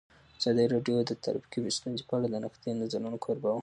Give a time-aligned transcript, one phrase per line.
[0.39, 3.59] ازادي راډیو د ټرافیکي ستونزې په اړه د نقدي نظرونو کوربه وه.